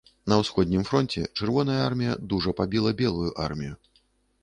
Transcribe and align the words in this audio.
На 0.31 0.37
ўсходнім 0.41 0.85
фронце 0.89 1.27
чырвоная 1.37 1.77
армія 1.91 2.17
дужа 2.35 2.57
пабіла 2.63 2.99
белую 3.07 3.31
армію. 3.49 3.73